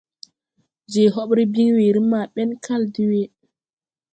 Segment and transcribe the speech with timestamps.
[0.93, 3.23] Je hobre bin weere maa bɛn kal dwęę.